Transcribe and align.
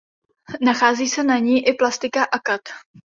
Nachází 0.61 1.07
se 1.09 1.23
na 1.23 1.37
ní 1.39 1.67
i 1.67 1.73
plastika 1.73 2.23
akad. 2.23 2.61